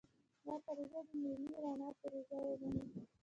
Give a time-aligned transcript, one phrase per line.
[0.45, 2.83] دا پروژه دې د ملي رڼا پروژه ومنو.